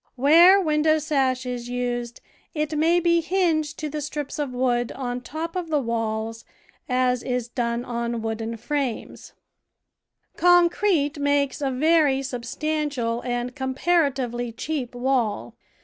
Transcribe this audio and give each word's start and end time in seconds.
Where 0.15 0.59
window 0.59 0.97
sash 0.97 1.45
is 1.45 1.69
used, 1.69 2.21
it 2.55 2.75
may 2.75 2.99
be 2.99 3.21
hinged 3.21 3.77
to 3.77 3.87
CONSTRUCTION 3.87 3.91
AND 3.91 3.91
CARE 3.91 3.91
OF 3.91 3.91
HOTBEDS 3.91 3.91
the 3.91 4.01
strips 4.01 4.39
of 4.39 4.51
wood 4.51 4.91
on 5.09 5.21
top 5.21 5.55
of 5.55 5.69
the 5.69 5.79
walls, 5.79 6.43
as 6.89 7.21
is 7.21 7.47
done 7.47 7.85
on 7.85 8.23
wooden 8.23 8.57
frames. 8.57 9.33
Concrete 10.37 11.19
makes 11.19 11.61
a 11.61 11.69
very 11.69 12.23
substantial 12.23 13.21
and 13.23 13.55
com 13.55 13.75
paratively 13.75 14.51
cheap 14.57 14.95
wall. 14.95 15.53